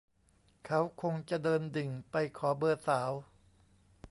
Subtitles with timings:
[0.65, 3.11] เขาคงจะเดินดิ่งไปขอเบอร์สาว